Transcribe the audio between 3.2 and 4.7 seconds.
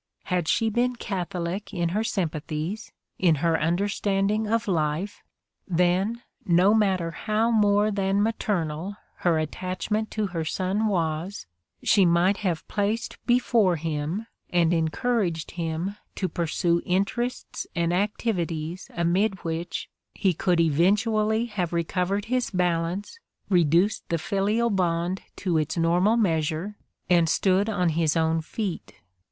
her understanding of